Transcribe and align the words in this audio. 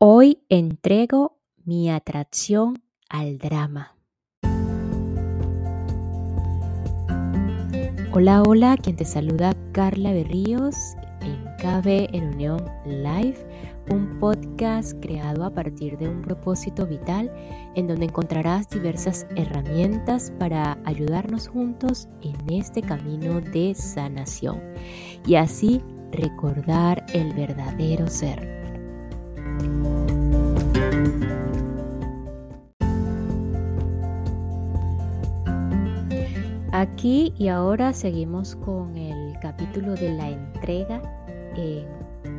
Hoy 0.00 0.44
entrego 0.48 1.40
mi 1.64 1.90
atracción 1.90 2.80
al 3.08 3.38
drama. 3.38 3.96
Hola, 8.12 8.44
hola, 8.46 8.76
quien 8.76 8.94
te 8.94 9.04
saluda 9.04 9.56
Carla 9.72 10.12
Berríos 10.12 10.76
en 11.22 11.42
KB 11.56 12.14
en 12.14 12.32
Unión 12.32 12.64
Live, 12.86 13.44
un 13.90 14.20
podcast 14.20 14.96
creado 15.02 15.44
a 15.44 15.52
partir 15.52 15.98
de 15.98 16.08
un 16.08 16.22
propósito 16.22 16.86
vital 16.86 17.28
en 17.74 17.88
donde 17.88 18.04
encontrarás 18.04 18.70
diversas 18.70 19.26
herramientas 19.34 20.32
para 20.38 20.78
ayudarnos 20.84 21.48
juntos 21.48 22.06
en 22.22 22.36
este 22.52 22.82
camino 22.82 23.40
de 23.40 23.74
sanación 23.74 24.62
y 25.26 25.34
así 25.34 25.82
recordar 26.12 27.04
el 27.12 27.34
verdadero 27.34 28.06
ser. 28.06 28.57
Aquí 36.78 37.32
y 37.36 37.48
ahora 37.48 37.92
seguimos 37.92 38.54
con 38.54 38.96
el 38.96 39.36
capítulo 39.40 39.94
de 39.94 40.12
la 40.12 40.30
entrega 40.30 41.02
en 41.56 41.88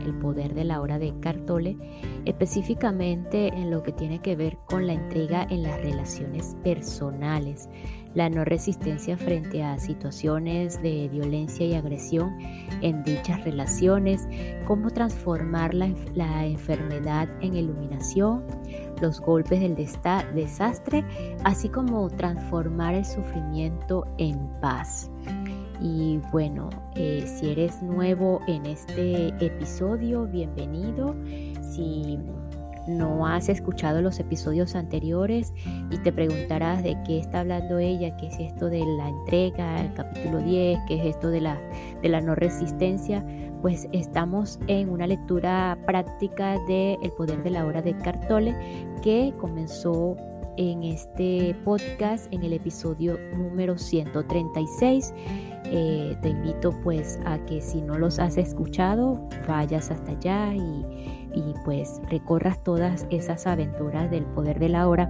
el 0.02 0.14
poder 0.20 0.54
de 0.54 0.64
la 0.64 0.80
hora 0.80 0.98
de 0.98 1.14
Cartole, 1.20 1.76
específicamente 2.24 3.48
en 3.48 3.70
lo 3.70 3.84
que 3.84 3.92
tiene 3.92 4.20
que 4.20 4.38
ver 4.38 4.58
con 4.68 4.88
la 4.88 4.94
entrega 4.94 5.46
en 5.50 5.64
las 5.64 5.82
relaciones 5.82 6.56
personales, 6.64 7.70
la 8.16 8.30
no 8.30 8.44
resistencia 8.44 9.18
frente 9.18 9.64
a 9.64 9.78
situaciones 9.80 10.82
de 10.82 11.08
violencia 11.10 11.66
y 11.66 11.76
agresión 11.76 12.38
en 12.82 13.04
dichas 13.04 13.44
relaciones, 13.44 14.28
cómo 14.66 14.90
transformar 14.90 15.74
la, 15.74 15.94
la 16.16 16.46
enfermedad 16.46 17.30
en 17.42 17.56
iluminación, 17.56 18.44
los 19.02 19.20
golpes 19.22 19.60
del 19.60 19.76
desastre, 19.76 21.06
así 21.44 21.70
como 21.70 22.10
transformar 22.10 22.96
el 22.96 23.06
sufrimiento 23.06 24.06
en 24.18 24.38
paz. 24.62 25.10
Y 25.82 26.20
bueno, 26.32 26.70
eh, 26.96 27.24
si 27.26 27.52
eres 27.52 27.82
nuevo 27.82 28.42
en 28.48 28.66
este 28.66 29.30
episodio, 29.40 30.26
bienvenido. 30.26 31.16
Si 31.62 32.20
no 32.90 33.28
has 33.28 33.50
escuchado 33.50 34.02
los 34.02 34.20
episodios 34.20 34.76
anteriores 34.76 35.54
y 35.90 35.98
te 36.00 36.12
preguntarás 36.12 36.84
de 36.84 36.98
qué 37.06 37.20
está 37.20 37.42
hablando 37.42 37.80
ella, 37.80 38.16
qué 38.18 38.28
es 38.28 38.40
esto 38.40 38.70
de 38.70 38.80
la 38.80 39.08
entrega, 39.08 39.82
el 39.82 39.94
capítulo 39.94 40.40
10, 40.40 40.80
qué 40.88 41.00
es 41.00 41.16
esto 41.16 41.30
de 41.30 41.42
la, 41.42 41.60
de 42.02 42.10
la 42.10 42.22
no 42.22 42.36
resistencia, 42.36 43.26
pues 43.62 43.88
estamos 43.92 44.60
en 44.68 44.90
una 44.90 45.08
lectura 45.08 45.78
práctica 45.86 46.58
de 46.68 46.98
El 47.02 47.12
poder 47.12 47.44
de 47.44 47.50
la 47.50 47.66
hora 47.66 47.82
de 47.82 47.96
Cartole 47.98 48.56
que 49.02 49.34
comenzó 49.40 50.16
en 50.60 50.84
este 50.84 51.56
podcast 51.64 52.32
en 52.34 52.44
el 52.44 52.52
episodio 52.52 53.18
número 53.34 53.78
136. 53.78 55.14
Eh, 55.64 56.18
te 56.22 56.30
invito 56.30 56.72
pues 56.84 57.18
a 57.26 57.38
que 57.46 57.62
si 57.62 57.82
no 57.82 57.98
los 57.98 58.20
has 58.20 58.38
escuchado, 58.38 59.26
vayas 59.48 59.90
hasta 59.90 60.12
allá 60.12 60.54
y, 60.54 60.86
y 61.34 61.54
pues 61.64 62.02
recorras 62.10 62.62
todas 62.62 63.08
esas 63.10 63.48
aventuras 63.48 64.12
del 64.12 64.26
poder 64.26 64.60
de 64.60 64.68
la 64.68 64.90
hora. 64.90 65.10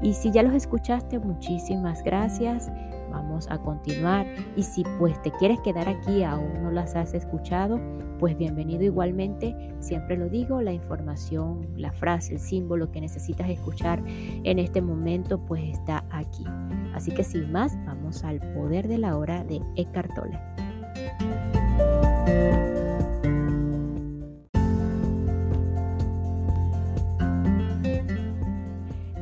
Y 0.00 0.14
si 0.14 0.30
ya 0.30 0.44
los 0.44 0.54
escuchaste, 0.54 1.18
muchísimas 1.18 2.04
gracias. 2.04 2.70
Vamos 3.14 3.46
a 3.48 3.58
continuar 3.58 4.26
y 4.56 4.64
si 4.64 4.82
pues 4.98 5.22
te 5.22 5.30
quieres 5.30 5.60
quedar 5.60 5.88
aquí 5.88 6.24
aún 6.24 6.64
no 6.64 6.72
las 6.72 6.96
has 6.96 7.14
escuchado, 7.14 7.80
pues 8.18 8.36
bienvenido 8.36 8.82
igualmente. 8.82 9.54
Siempre 9.78 10.16
lo 10.16 10.28
digo, 10.28 10.60
la 10.60 10.72
información, 10.72 11.64
la 11.76 11.92
frase, 11.92 12.34
el 12.34 12.40
símbolo 12.40 12.90
que 12.90 13.00
necesitas 13.00 13.48
escuchar 13.48 14.02
en 14.06 14.58
este 14.58 14.82
momento 14.82 15.38
pues 15.38 15.62
está 15.62 16.04
aquí. 16.10 16.44
Así 16.92 17.12
que 17.12 17.22
sin 17.22 17.52
más, 17.52 17.76
vamos 17.86 18.24
al 18.24 18.40
poder 18.52 18.88
de 18.88 18.98
la 18.98 19.16
hora 19.16 19.44
de 19.44 19.60
Eckhart 19.76 20.12
Tolle. 20.14 20.40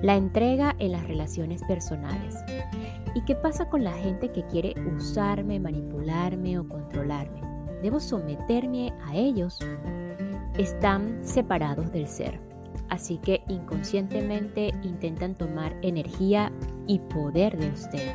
La 0.01 0.17
entrega 0.17 0.75
en 0.79 0.93
las 0.93 1.07
relaciones 1.07 1.63
personales. 1.63 2.35
¿Y 3.15 3.21
qué 3.23 3.35
pasa 3.35 3.69
con 3.69 3.85
la 3.85 3.93
gente 3.93 4.31
que 4.31 4.45
quiere 4.47 4.75
usarme, 4.97 5.61
manipularme 5.61 6.59
o 6.59 6.67
controlarme? 6.67 7.43
¿Debo 7.83 8.01
someterme 8.01 8.95
a 9.05 9.15
ellos? 9.15 9.59
Están 10.57 11.19
separados 11.23 11.93
del 11.93 12.07
ser, 12.07 12.41
así 12.89 13.19
que 13.19 13.43
inconscientemente 13.49 14.73
intentan 14.83 15.35
tomar 15.35 15.77
energía 15.83 16.51
y 16.87 17.01
poder 17.01 17.59
de 17.59 17.69
usted. 17.69 18.15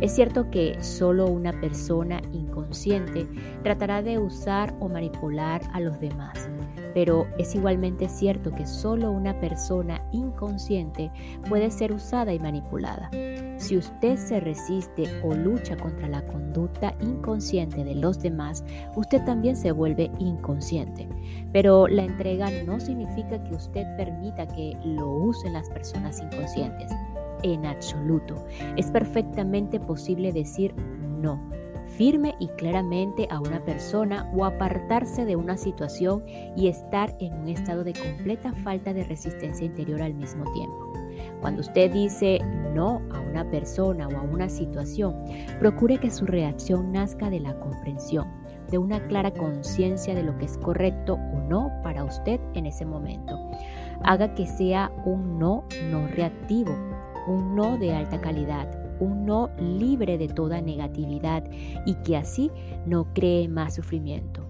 Es 0.00 0.14
cierto 0.14 0.50
que 0.50 0.80
solo 0.84 1.26
una 1.26 1.60
persona 1.60 2.20
inconsciente 2.32 3.26
tratará 3.64 4.02
de 4.02 4.20
usar 4.20 4.72
o 4.78 4.88
manipular 4.88 5.62
a 5.72 5.80
los 5.80 5.98
demás, 5.98 6.48
pero 6.94 7.26
es 7.38 7.56
igualmente 7.56 8.08
cierto 8.08 8.52
que 8.52 8.66
solo 8.66 9.10
una 9.10 9.40
persona 9.40 10.00
inconsciente 10.12 11.10
puede 11.48 11.72
ser 11.72 11.92
usada 11.92 12.32
y 12.32 12.38
manipulada. 12.38 13.10
Si 13.58 13.76
usted 13.76 14.16
se 14.16 14.40
resiste 14.40 15.04
o 15.22 15.34
lucha 15.34 15.76
contra 15.76 16.08
la 16.08 16.24
conducta 16.26 16.94
inconsciente 17.00 17.84
de 17.84 17.96
los 17.96 18.20
demás, 18.20 18.64
usted 18.94 19.24
también 19.24 19.56
se 19.56 19.72
vuelve 19.72 20.10
inconsciente. 20.18 21.08
Pero 21.52 21.88
la 21.88 22.04
entrega 22.04 22.50
no 22.64 22.78
significa 22.78 23.42
que 23.42 23.54
usted 23.54 23.84
permita 23.96 24.46
que 24.46 24.76
lo 24.84 25.10
usen 25.10 25.52
las 25.52 25.68
personas 25.70 26.20
inconscientes. 26.20 26.92
En 27.42 27.66
absoluto. 27.66 28.46
Es 28.76 28.90
perfectamente 28.90 29.78
posible 29.80 30.32
decir 30.32 30.74
no 31.20 31.40
firme 31.98 32.36
y 32.38 32.48
claramente 32.48 33.26
a 33.30 33.40
una 33.40 33.64
persona 33.64 34.30
o 34.36 34.44
apartarse 34.44 35.24
de 35.24 35.36
una 35.36 35.56
situación 35.56 36.22
y 36.56 36.68
estar 36.68 37.14
en 37.18 37.34
un 37.34 37.48
estado 37.48 37.82
de 37.82 37.92
completa 37.92 38.52
falta 38.52 38.92
de 38.92 39.04
resistencia 39.04 39.66
interior 39.66 40.02
al 40.02 40.14
mismo 40.14 40.44
tiempo. 40.52 40.92
Cuando 41.40 41.60
usted 41.60 41.92
dice 41.92 42.40
no 42.78 43.02
a 43.12 43.20
una 43.20 43.44
persona 43.50 44.06
o 44.06 44.16
a 44.16 44.22
una 44.22 44.48
situación, 44.48 45.16
procure 45.58 45.98
que 45.98 46.12
su 46.12 46.26
reacción 46.26 46.92
nazca 46.92 47.28
de 47.28 47.40
la 47.40 47.58
comprensión, 47.58 48.28
de 48.70 48.78
una 48.78 49.04
clara 49.08 49.32
conciencia 49.32 50.14
de 50.14 50.22
lo 50.22 50.38
que 50.38 50.44
es 50.44 50.56
correcto 50.58 51.14
o 51.14 51.40
no 51.48 51.72
para 51.82 52.04
usted 52.04 52.40
en 52.54 52.66
ese 52.66 52.86
momento. 52.86 53.36
Haga 54.04 54.32
que 54.34 54.46
sea 54.46 54.92
un 55.04 55.40
no 55.40 55.64
no 55.90 56.06
reactivo, 56.06 56.72
un 57.26 57.56
no 57.56 57.76
de 57.78 57.96
alta 57.96 58.20
calidad, 58.20 58.68
un 59.00 59.26
no 59.26 59.50
libre 59.58 60.16
de 60.16 60.28
toda 60.28 60.60
negatividad 60.60 61.42
y 61.84 61.94
que 62.04 62.16
así 62.16 62.52
no 62.86 63.12
cree 63.12 63.48
más 63.48 63.74
sufrimiento. 63.74 64.47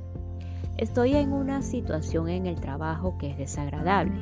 Estoy 0.78 1.16
en 1.16 1.32
una 1.32 1.60
situación 1.60 2.28
en 2.28 2.46
el 2.46 2.60
trabajo 2.60 3.18
que 3.18 3.30
es 3.30 3.36
desagradable. 3.36 4.12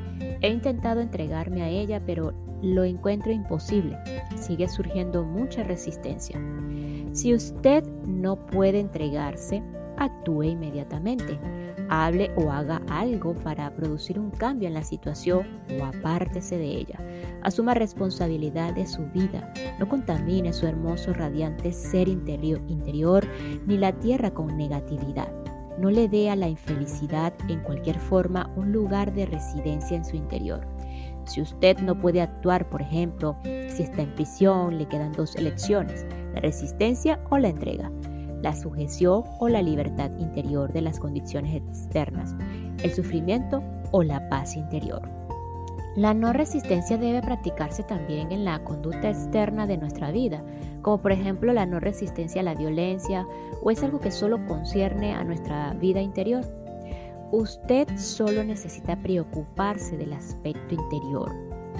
He 0.41 0.49
intentado 0.49 1.01
entregarme 1.01 1.61
a 1.61 1.69
ella, 1.69 2.01
pero 2.03 2.33
lo 2.63 2.83
encuentro 2.83 3.31
imposible. 3.31 3.95
Sigue 4.35 4.67
surgiendo 4.67 5.23
mucha 5.23 5.63
resistencia. 5.63 6.41
Si 7.11 7.35
usted 7.35 7.83
no 8.07 8.47
puede 8.47 8.79
entregarse, 8.79 9.61
actúe 9.97 10.43
inmediatamente. 10.43 11.39
Hable 11.89 12.31
o 12.35 12.51
haga 12.51 12.81
algo 12.89 13.35
para 13.35 13.73
producir 13.75 14.19
un 14.19 14.31
cambio 14.31 14.67
en 14.67 14.73
la 14.73 14.83
situación 14.83 15.45
o 15.79 15.85
apártese 15.85 16.57
de 16.57 16.65
ella. 16.65 16.99
Asuma 17.43 17.75
responsabilidad 17.75 18.73
de 18.73 18.87
su 18.87 19.05
vida. 19.13 19.53
No 19.79 19.87
contamine 19.87 20.53
su 20.53 20.65
hermoso, 20.65 21.13
radiante 21.13 21.71
ser 21.71 22.07
interior, 22.07 22.61
interior 22.67 23.27
ni 23.67 23.77
la 23.77 23.93
tierra 23.93 24.31
con 24.31 24.57
negatividad. 24.57 25.36
No 25.79 25.91
le 25.91 26.07
dé 26.07 26.29
a 26.29 26.35
la 26.35 26.49
infelicidad 26.49 27.33
en 27.47 27.61
cualquier 27.61 27.99
forma 27.99 28.51
un 28.55 28.71
lugar 28.71 29.13
de 29.13 29.25
residencia 29.25 29.95
en 29.95 30.05
su 30.05 30.15
interior. 30.15 30.67
Si 31.25 31.41
usted 31.41 31.77
no 31.79 31.99
puede 31.99 32.21
actuar, 32.21 32.69
por 32.69 32.81
ejemplo, 32.81 33.37
si 33.43 33.83
está 33.83 34.01
en 34.01 34.15
prisión, 34.15 34.77
le 34.77 34.87
quedan 34.87 35.11
dos 35.11 35.35
elecciones, 35.35 36.05
la 36.33 36.39
resistencia 36.39 37.19
o 37.29 37.37
la 37.37 37.49
entrega 37.49 37.91
la 38.41 38.55
sujeción 38.55 39.23
o 39.39 39.49
la 39.49 39.61
libertad 39.61 40.11
interior 40.17 40.71
de 40.71 40.81
las 40.81 40.99
condiciones 40.99 41.55
externas, 41.55 42.35
el 42.83 42.93
sufrimiento 42.93 43.63
o 43.91 44.03
la 44.03 44.29
paz 44.29 44.55
interior. 44.55 45.01
La 45.95 46.13
no 46.13 46.31
resistencia 46.31 46.97
debe 46.97 47.21
practicarse 47.21 47.81
también 47.83 48.31
en 48.31 48.45
la 48.45 48.63
conducta 48.63 49.09
externa 49.09 49.65
de 49.65 49.77
nuestra 49.77 50.11
vida, 50.11 50.43
como 50.87 51.01
por 51.01 51.11
ejemplo 51.11 51.51
la 51.51 51.65
no 51.65 51.81
resistencia 51.81 52.39
a 52.39 52.45
la 52.45 52.55
violencia 52.55 53.27
o 53.61 53.71
es 53.71 53.83
algo 53.83 53.99
que 53.99 54.09
solo 54.09 54.47
concierne 54.47 55.13
a 55.13 55.25
nuestra 55.25 55.73
vida 55.73 55.99
interior. 55.99 56.45
Usted 57.33 57.89
solo 57.97 58.41
necesita 58.45 58.95
preocuparse 58.95 59.97
del 59.97 60.13
aspecto 60.13 60.75
interior. 60.75 61.29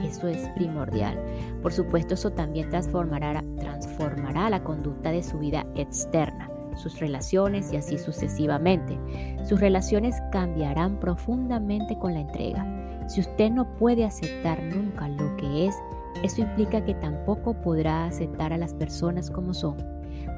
Eso 0.04 0.28
es 0.28 0.50
primordial. 0.50 1.18
Por 1.62 1.72
supuesto, 1.72 2.16
eso 2.16 2.32
también 2.32 2.70
transformará, 2.70 3.42
transformará 3.58 4.50
la 4.50 4.62
conducta 4.62 5.14
de 5.14 5.24
su 5.24 5.40
vida 5.40 5.66
externa 5.76 6.52
sus 6.76 7.00
relaciones 7.00 7.74
y 7.74 7.78
así 7.78 7.98
sucesivamente. 7.98 9.00
Sus 9.46 9.60
relaciones 9.60 10.16
cambiarán 10.32 11.00
profundamente 11.00 11.98
con 11.98 12.14
la 12.14 12.20
entrega. 12.20 13.08
Si 13.08 13.22
usted 13.22 13.50
no 13.50 13.74
puede 13.78 14.06
aceptar 14.06 14.62
nunca 14.62 15.08
lo 15.08 15.36
que 15.38 15.66
es, 15.66 15.76
eso 16.24 16.42
implica 16.42 16.84
que 16.84 16.96
tampoco 16.96 17.54
podrá 17.62 18.06
aceptar 18.06 18.54
a 18.54 18.58
las 18.58 18.74
personas 18.74 19.30
como 19.30 19.54
son. 19.54 19.78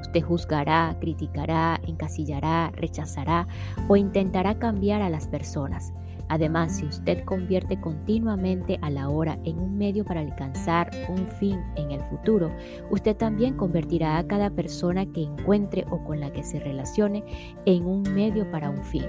Usted 0.00 0.22
juzgará, 0.22 0.96
criticará, 1.00 1.80
encasillará, 1.86 2.70
rechazará 2.74 3.46
o 3.88 3.96
intentará 3.96 4.58
cambiar 4.58 5.02
a 5.02 5.10
las 5.10 5.28
personas. 5.28 5.92
Además, 6.30 6.76
si 6.76 6.86
usted 6.86 7.24
convierte 7.24 7.80
continuamente 7.80 8.78
a 8.82 8.88
la 8.88 9.08
hora 9.08 9.36
en 9.44 9.58
un 9.58 9.76
medio 9.76 10.04
para 10.04 10.20
alcanzar 10.20 10.88
un 11.08 11.26
fin 11.26 11.58
en 11.74 11.90
el 11.90 12.00
futuro, 12.02 12.52
usted 12.88 13.16
también 13.16 13.56
convertirá 13.56 14.16
a 14.16 14.26
cada 14.26 14.48
persona 14.48 15.06
que 15.06 15.24
encuentre 15.24 15.84
o 15.90 16.02
con 16.04 16.20
la 16.20 16.32
que 16.32 16.44
se 16.44 16.60
relacione 16.60 17.24
en 17.66 17.84
un 17.84 18.02
medio 18.14 18.48
para 18.48 18.70
un 18.70 18.84
fin. 18.84 19.04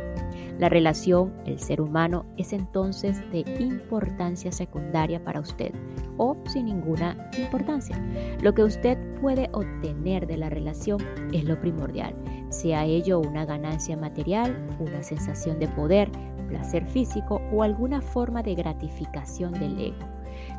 La 0.57 0.67
relación, 0.67 1.31
el 1.45 1.59
ser 1.59 1.79
humano, 1.79 2.25
es 2.37 2.53
entonces 2.53 3.21
de 3.31 3.45
importancia 3.59 4.51
secundaria 4.51 5.23
para 5.23 5.39
usted 5.39 5.73
o 6.17 6.35
sin 6.47 6.65
ninguna 6.65 7.29
importancia. 7.37 7.95
Lo 8.41 8.53
que 8.53 8.63
usted 8.63 8.97
puede 9.21 9.49
obtener 9.53 10.25
de 10.25 10.37
la 10.37 10.49
relación 10.49 10.99
es 11.33 11.43
lo 11.43 11.59
primordial, 11.59 12.15
sea 12.49 12.85
ello 12.85 13.19
una 13.19 13.45
ganancia 13.45 13.95
material, 13.95 14.55
una 14.79 15.03
sensación 15.03 15.57
de 15.59 15.67
poder, 15.69 16.11
placer 16.51 16.85
físico 16.85 17.41
o 17.51 17.63
alguna 17.63 18.01
forma 18.01 18.43
de 18.43 18.55
gratificación 18.55 19.53
del 19.53 19.79
ego. 19.79 20.05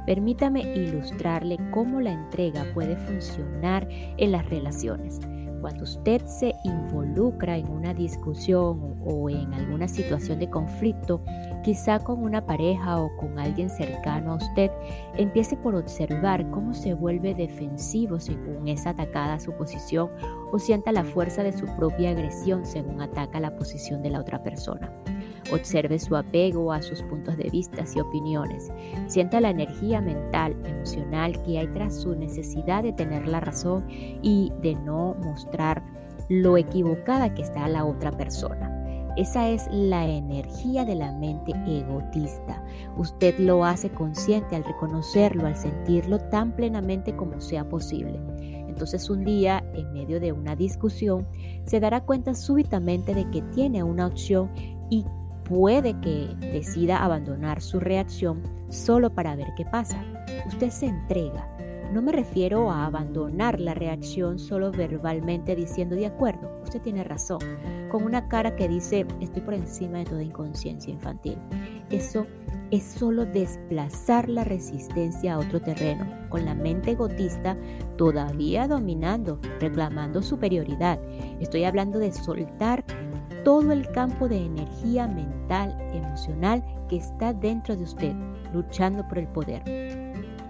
Permítame 0.06 0.62
ilustrarle 0.62 1.58
cómo 1.70 2.00
la 2.00 2.12
entrega 2.12 2.64
puede 2.74 2.96
funcionar 2.96 3.86
en 3.90 4.32
las 4.32 4.48
relaciones. 4.48 5.20
Cuando 5.60 5.84
usted 5.84 6.26
se 6.26 6.52
involucra 6.64 7.56
en 7.56 7.70
una 7.70 7.94
discusión 7.94 8.96
o 9.06 9.30
en 9.30 9.54
alguna 9.54 9.86
situación 9.86 10.40
de 10.40 10.50
conflicto, 10.50 11.22
quizá 11.62 12.00
con 12.00 12.20
una 12.20 12.44
pareja 12.44 13.00
o 13.00 13.16
con 13.16 13.38
alguien 13.38 13.70
cercano 13.70 14.32
a 14.32 14.36
usted, 14.36 14.72
empiece 15.16 15.56
por 15.56 15.76
observar 15.76 16.50
cómo 16.50 16.74
se 16.74 16.94
vuelve 16.94 17.36
defensivo 17.36 18.18
según 18.18 18.66
es 18.66 18.88
atacada 18.88 19.38
su 19.38 19.52
posición 19.52 20.10
o 20.50 20.58
sienta 20.58 20.90
la 20.90 21.04
fuerza 21.04 21.44
de 21.44 21.52
su 21.52 21.66
propia 21.76 22.10
agresión 22.10 22.66
según 22.66 23.00
ataca 23.00 23.38
la 23.38 23.54
posición 23.54 24.02
de 24.02 24.10
la 24.10 24.18
otra 24.18 24.42
persona. 24.42 24.90
Observe 25.50 25.98
su 25.98 26.16
apego 26.16 26.72
a 26.72 26.82
sus 26.82 27.02
puntos 27.02 27.36
de 27.36 27.50
vista 27.50 27.84
y 27.94 28.00
opiniones. 28.00 28.70
Sienta 29.06 29.40
la 29.40 29.50
energía 29.50 30.00
mental, 30.00 30.56
emocional 30.64 31.42
que 31.42 31.58
hay 31.58 31.66
tras 31.68 31.96
su 31.96 32.14
necesidad 32.14 32.82
de 32.82 32.92
tener 32.92 33.26
la 33.26 33.40
razón 33.40 33.86
y 33.90 34.52
de 34.62 34.74
no 34.74 35.16
mostrar 35.22 35.82
lo 36.28 36.56
equivocada 36.56 37.34
que 37.34 37.42
está 37.42 37.68
la 37.68 37.84
otra 37.84 38.12
persona. 38.12 38.78
Esa 39.16 39.50
es 39.50 39.68
la 39.70 40.06
energía 40.06 40.86
de 40.86 40.94
la 40.94 41.12
mente 41.12 41.52
egotista. 41.66 42.64
Usted 42.96 43.38
lo 43.38 43.62
hace 43.62 43.90
consciente 43.90 44.56
al 44.56 44.64
reconocerlo, 44.64 45.46
al 45.46 45.56
sentirlo 45.56 46.18
tan 46.18 46.56
plenamente 46.56 47.14
como 47.14 47.38
sea 47.42 47.68
posible. 47.68 48.18
Entonces 48.68 49.10
un 49.10 49.22
día, 49.22 49.62
en 49.74 49.92
medio 49.92 50.18
de 50.18 50.32
una 50.32 50.56
discusión, 50.56 51.28
se 51.66 51.78
dará 51.78 52.00
cuenta 52.00 52.34
súbitamente 52.34 53.14
de 53.14 53.28
que 53.30 53.42
tiene 53.54 53.82
una 53.82 54.06
opción 54.06 54.50
y 54.88 55.04
puede 55.52 56.00
que 56.00 56.34
decida 56.40 57.04
abandonar 57.04 57.60
su 57.60 57.78
reacción 57.78 58.43
solo 58.70 59.14
para 59.14 59.37
ver 59.37 59.49
qué 59.54 59.66
pasa. 59.66 60.02
Usted 60.46 60.70
se 60.70 60.87
entrega. 60.87 61.46
No 61.93 62.00
me 62.00 62.10
refiero 62.10 62.70
a 62.70 62.87
abandonar 62.87 63.60
la 63.60 63.75
reacción 63.75 64.38
solo 64.38 64.72
verbalmente 64.72 65.54
diciendo 65.54 65.94
de 65.94 66.06
acuerdo, 66.06 66.58
usted 66.62 66.81
tiene 66.81 67.04
razón, 67.04 67.40
con 67.90 68.02
una 68.02 68.28
cara 68.28 68.56
que 68.56 68.66
dice 68.66 69.04
estoy 69.20 69.43
por 69.43 69.52
encima 69.52 69.99
de 69.99 70.06
toda 70.06 70.22
inconsciencia 70.22 70.90
infantil. 70.90 71.37
Eso 71.90 72.26
es 72.70 72.82
solo 72.82 73.26
desplazar 73.26 74.31
la 74.31 74.44
resistencia 74.44 75.34
a 75.34 75.38
otro 75.38 75.60
terreno, 75.60 76.06
con 76.31 76.46
la 76.46 76.55
mente 76.55 76.93
egotista 76.93 77.58
todavía 77.98 78.66
dominando, 78.66 79.38
reclamando 79.60 80.22
superioridad. 80.22 80.98
Estoy 81.40 81.64
hablando 81.64 81.98
de 81.98 82.10
soltar 82.10 82.82
todo 83.44 83.72
el 83.72 83.90
campo 83.90 84.28
de 84.28 84.44
energía 84.44 85.06
mental, 85.06 85.76
emocional 85.92 86.62
que 86.88 86.96
está 86.96 87.32
dentro 87.32 87.76
de 87.76 87.84
usted, 87.84 88.14
luchando 88.52 89.06
por 89.08 89.18
el 89.18 89.28
poder. 89.28 89.62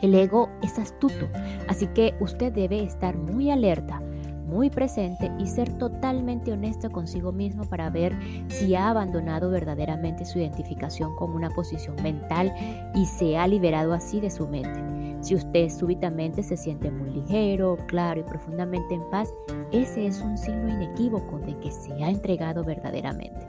El 0.00 0.14
ego 0.14 0.48
es 0.62 0.78
astuto, 0.78 1.28
así 1.68 1.86
que 1.88 2.14
usted 2.20 2.52
debe 2.52 2.82
estar 2.82 3.16
muy 3.16 3.50
alerta, 3.50 4.00
muy 4.46 4.68
presente 4.68 5.30
y 5.38 5.46
ser 5.46 5.72
totalmente 5.78 6.52
honesto 6.52 6.90
consigo 6.90 7.32
mismo 7.32 7.64
para 7.64 7.88
ver 7.88 8.14
si 8.48 8.74
ha 8.74 8.90
abandonado 8.90 9.50
verdaderamente 9.50 10.24
su 10.24 10.38
identificación 10.38 11.16
con 11.16 11.30
una 11.30 11.50
posición 11.50 11.96
mental 12.02 12.52
y 12.94 13.06
se 13.06 13.38
ha 13.38 13.46
liberado 13.46 13.94
así 13.94 14.20
de 14.20 14.30
su 14.30 14.46
mente. 14.48 15.11
Si 15.22 15.36
usted 15.36 15.68
súbitamente 15.70 16.42
se 16.42 16.56
siente 16.56 16.90
muy 16.90 17.10
ligero, 17.10 17.78
claro 17.86 18.20
y 18.20 18.24
profundamente 18.24 18.94
en 18.94 19.08
paz, 19.08 19.32
ese 19.70 20.06
es 20.06 20.20
un 20.20 20.36
signo 20.36 20.68
inequívoco 20.68 21.38
de 21.38 21.56
que 21.60 21.70
se 21.70 21.92
ha 22.02 22.10
entregado 22.10 22.64
verdaderamente. 22.64 23.40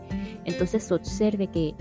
Entonces 0.45 0.91
observe 0.91 1.47
que, 1.47 1.73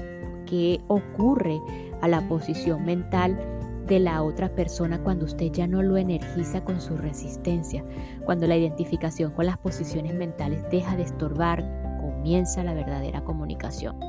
qué 0.46 0.80
ocurre 0.88 1.60
a 2.00 2.08
la 2.08 2.26
posición 2.26 2.86
mental 2.86 3.38
de 3.86 4.00
la 4.00 4.22
otra 4.22 4.48
persona 4.54 5.02
cuando 5.02 5.26
usted 5.26 5.52
ya 5.52 5.66
no 5.66 5.82
lo 5.82 5.98
energiza 5.98 6.64
con 6.64 6.80
su 6.80 6.96
resistencia, 6.96 7.84
cuando 8.24 8.46
la 8.46 8.56
identificación 8.56 9.32
con 9.32 9.44
las 9.44 9.58
posiciones 9.58 10.14
mentales 10.14 10.64
deja 10.70 10.96
de 10.96 11.02
estorbar, 11.02 11.62
comienza 12.00 12.64
la 12.64 12.72
verdadera 12.72 13.22
comunicación. 13.24 14.00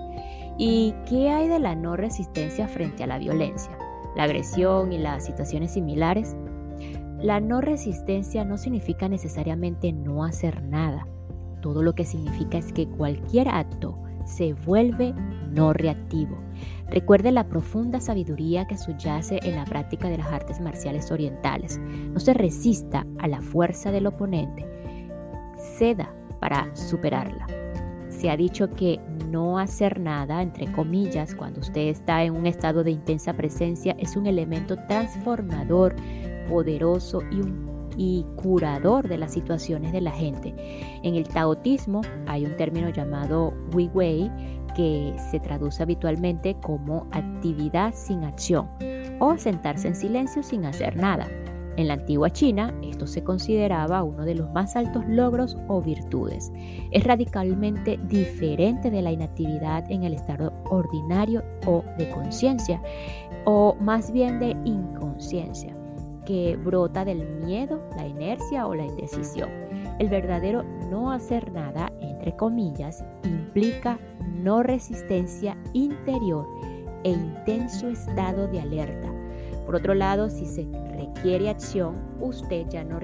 ¿Y 0.57 0.93
qué 1.09 1.29
hay 1.29 1.49
de 1.49 1.59
la 1.59 1.75
no 1.75 1.97
resistencia 1.97 2.69
frente 2.69 3.03
a 3.03 3.07
la 3.07 3.17
violencia? 3.17 3.77
La 4.15 4.23
agresión 4.23 4.91
y 4.91 4.97
las 4.97 5.25
situaciones 5.25 5.71
similares, 5.71 6.35
la 7.21 7.39
no 7.39 7.61
resistencia 7.61 8.43
no 8.43 8.57
significa 8.57 9.07
necesariamente 9.07 9.93
no 9.93 10.23
hacer 10.23 10.61
nada. 10.63 11.07
Todo 11.61 11.81
lo 11.81 11.93
que 11.93 12.05
significa 12.05 12.57
es 12.57 12.73
que 12.73 12.87
cualquier 12.87 13.47
acto 13.47 13.97
se 14.25 14.53
vuelve 14.53 15.13
no 15.51 15.71
reactivo. 15.73 16.37
Recuerde 16.89 17.31
la 17.31 17.47
profunda 17.47 17.99
sabiduría 18.01 18.67
que 18.67 18.77
subyace 18.77 19.39
en 19.43 19.55
la 19.55 19.65
práctica 19.65 20.09
de 20.09 20.17
las 20.17 20.27
artes 20.27 20.59
marciales 20.59 21.11
orientales. 21.11 21.79
No 21.79 22.19
se 22.19 22.33
resista 22.33 23.05
a 23.19 23.27
la 23.27 23.41
fuerza 23.41 23.91
del 23.91 24.07
oponente, 24.07 24.65
ceda 25.77 26.13
para 26.39 26.75
superarla 26.75 27.62
se 28.23 28.29
ha 28.29 28.37
dicho 28.37 28.69
que 28.69 29.01
no 29.29 29.59
hacer 29.59 29.99
nada, 29.99 30.41
entre 30.41 30.71
comillas, 30.71 31.35
cuando 31.35 31.59
usted 31.59 31.89
está 31.89 32.23
en 32.23 32.33
un 32.37 32.45
estado 32.45 32.81
de 32.81 32.91
intensa 32.91 33.33
presencia, 33.33 33.97
es 33.99 34.15
un 34.15 34.27
elemento 34.27 34.77
transformador, 34.87 35.93
poderoso 36.47 37.19
y, 37.97 38.25
curador 38.37 39.09
de 39.09 39.17
las 39.17 39.33
situaciones 39.33 39.91
de 39.91 39.99
la 39.99 40.11
gente. 40.11 40.55
En 41.03 41.15
el 41.15 41.27
taotismo 41.27 41.99
hay 42.25 42.45
un 42.45 42.55
término 42.55 42.87
llamado 42.91 43.53
Wei 43.73 43.89
Wei 43.93 44.31
que 44.73 45.13
se 45.29 45.41
traduce 45.41 45.83
habitualmente 45.83 46.55
como 46.63 47.07
actividad 47.11 47.93
sin 47.93 48.23
acción 48.23 48.69
o 49.19 49.37
sentarse 49.37 49.89
en 49.89 49.95
silencio 49.95 50.43
sin 50.43 50.63
hacer 50.63 50.95
nada. 50.95 51.27
En 51.75 51.87
la 51.87 51.95
antigua 51.95 52.29
China, 52.29 52.73
esto 52.83 53.07
se 53.07 53.23
consideraba 53.23 54.03
uno 54.03 54.25
de 54.25 54.35
los 54.35 54.51
más 54.51 54.75
altos 54.75 55.03
logros 55.07 55.57
o 55.67 55.81
virtudes. 55.81 56.51
Es 56.91 57.03
radicalmente 57.03 57.99
diferente 58.07 58.91
de 58.91 59.01
la 59.01 59.11
inactividad 59.11 59.89
en 59.89 60.03
el 60.03 60.13
estado 60.13 60.53
ordinario 60.65 61.43
o 61.65 61.83
de 61.97 62.09
conciencia, 62.11 62.81
o 63.45 63.75
más 63.79 64.11
bien 64.11 64.39
de 64.39 64.55
inconsciencia, 64.65 65.75
que 66.25 66.55
brota 66.57 67.05
del 67.05 67.27
miedo, 67.43 67.81
la 67.97 68.05
inercia 68.05 68.67
o 68.67 68.75
la 68.75 68.85
indecisión. 68.85 69.49
El 69.97 70.09
verdadero 70.09 70.63
no 70.91 71.11
hacer 71.11 71.51
nada, 71.51 71.91
entre 72.01 72.35
comillas, 72.35 73.03
implica 73.23 73.97
no 74.43 74.61
resistencia 74.61 75.57
interior 75.73 76.47
e 77.03 77.11
intenso 77.11 77.89
estado 77.89 78.47
de 78.47 78.61
alerta. 78.61 79.22
Por 79.65 79.75
otro 79.75 79.93
lado, 79.93 80.29
si 80.29 80.45
se 80.45 80.67
requiere 80.91 81.49
acción, 81.49 81.95
usted 82.19 82.67
ya 82.69 82.83
no, 82.83 82.99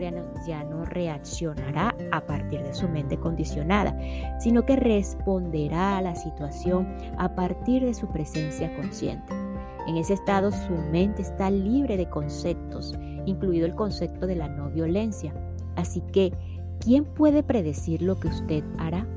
ya 0.47 0.63
no 0.63 0.85
reaccionará 0.85 1.95
a 2.11 2.21
partir 2.25 2.61
de 2.63 2.73
su 2.73 2.87
mente 2.87 3.17
condicionada, 3.17 3.97
sino 4.39 4.65
que 4.65 4.75
responderá 4.75 5.97
a 5.97 6.01
la 6.01 6.15
situación 6.15 6.87
a 7.17 7.35
partir 7.35 7.83
de 7.83 7.93
su 7.93 8.07
presencia 8.07 8.75
consciente. 8.75 9.33
En 9.87 9.97
ese 9.97 10.13
estado 10.13 10.51
su 10.51 10.73
mente 10.91 11.21
está 11.21 11.49
libre 11.49 11.97
de 11.97 12.09
conceptos, 12.09 12.93
incluido 13.25 13.65
el 13.65 13.75
concepto 13.75 14.27
de 14.27 14.35
la 14.35 14.47
no 14.47 14.69
violencia. 14.69 15.33
Así 15.75 16.01
que, 16.11 16.33
¿quién 16.79 17.05
puede 17.05 17.41
predecir 17.41 18.01
lo 18.01 18.19
que 18.19 18.27
usted 18.27 18.63
hará? 18.77 19.07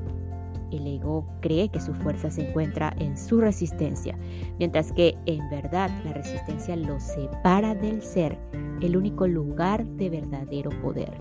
El 0.77 0.87
ego 0.87 1.25
cree 1.41 1.69
que 1.69 1.79
su 1.79 1.93
fuerza 1.93 2.29
se 2.29 2.47
encuentra 2.49 2.93
en 2.99 3.17
su 3.17 3.39
resistencia, 3.39 4.17
mientras 4.59 4.91
que 4.91 5.15
en 5.25 5.49
verdad 5.49 5.89
la 6.03 6.13
resistencia 6.13 6.75
lo 6.75 6.99
separa 6.99 7.75
del 7.75 8.01
ser, 8.01 8.37
el 8.81 8.97
único 8.97 9.27
lugar 9.27 9.85
de 9.85 10.09
verdadero 10.09 10.69
poder. 10.81 11.11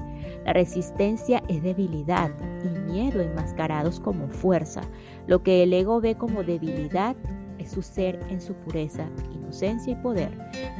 La 0.45 0.53
resistencia 0.53 1.43
es 1.49 1.63
debilidad 1.63 2.31
y 2.65 2.93
miedo 2.93 3.21
enmascarados 3.21 4.01
como 4.01 4.29
fuerza. 4.29 4.83
Lo 5.27 5.43
que 5.43 5.63
el 5.63 5.73
ego 5.73 6.01
ve 6.01 6.17
como 6.17 6.43
debilidad 6.43 7.17
es 7.59 7.71
su 7.71 7.83
ser 7.83 8.19
en 8.29 8.41
su 8.41 8.55
pureza, 8.55 9.09
inocencia 9.33 9.93
y 9.93 9.97
poder. 9.97 10.31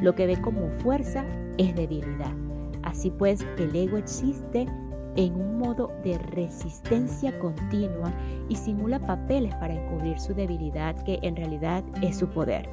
Lo 0.01 0.15
que 0.15 0.27
ve 0.27 0.41
como 0.41 0.69
fuerza 0.81 1.25
es 1.59 1.75
debilidad. 1.75 2.35
Así 2.83 3.11
pues, 3.11 3.45
el 3.59 3.75
ego 3.75 3.97
existe 3.97 4.67
en 5.17 5.35
un 5.35 5.59
modo 5.59 5.91
de 6.03 6.19
resistencia 6.19 7.39
continua 7.39 8.13
y 8.49 8.57
simula 8.57 8.99
papeles 8.99 9.55
para 9.57 9.75
encubrir 9.75 10.19
su 10.19 10.35
debilidad 10.35 10.97
que 11.05 11.19
en 11.23 11.37
realidad 11.37 11.85
es 12.01 12.17
su 12.17 12.29
poder. 12.29 12.69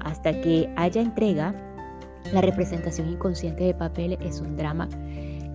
Hasta 0.00 0.40
que 0.40 0.72
haya 0.76 1.00
entrega, 1.00 1.54
la 2.32 2.40
representación 2.40 3.08
inconsciente 3.08 3.64
de 3.64 3.74
papeles 3.74 4.18
es 4.22 4.40
un 4.40 4.56
drama 4.56 4.88